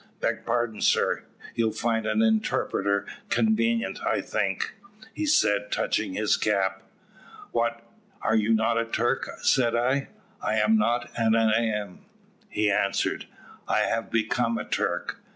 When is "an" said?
2.07-2.23